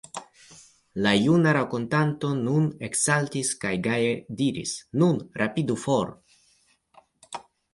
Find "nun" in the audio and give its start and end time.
2.39-2.65, 5.03-5.21